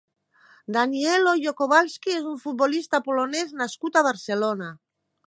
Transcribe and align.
Daniel 0.77 1.27
Hoyo-Kowalski 1.31 2.15
és 2.19 2.25
un 2.31 2.39
futbolista 2.45 3.01
polonès 3.09 3.55
nascut 3.63 4.01
a 4.03 4.07
Barcelona. 4.09 4.73